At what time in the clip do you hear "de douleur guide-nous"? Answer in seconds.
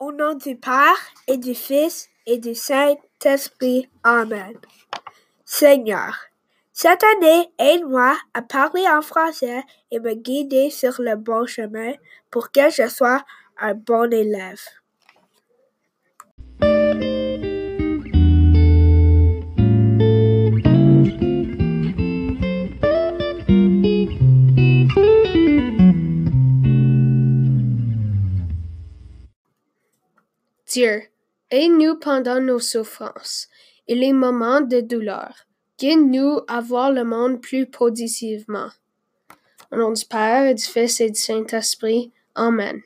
34.60-36.42